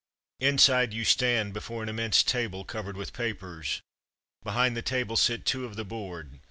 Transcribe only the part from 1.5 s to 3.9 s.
before an immense table covered with papers.